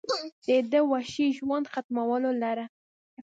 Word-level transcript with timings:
د 0.45 0.47
دې 0.71 0.81
وحشي 0.91 1.27
ژوند 1.37 1.69
ختمولو 1.73 2.31
لره 2.43 2.65